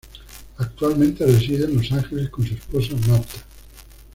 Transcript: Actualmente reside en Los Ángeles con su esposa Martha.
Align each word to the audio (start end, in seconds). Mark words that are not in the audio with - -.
Actualmente 0.57 1.23
reside 1.27 1.65
en 1.65 1.75
Los 1.75 1.91
Ángeles 1.91 2.29
con 2.31 2.43
su 2.43 2.55
esposa 2.55 2.95
Martha. 3.07 3.37